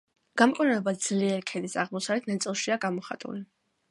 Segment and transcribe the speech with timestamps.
[0.41, 3.45] გამყინვარება ძლიერ ქედის აღმოსავლეთ ნაწილშია გამოხატული.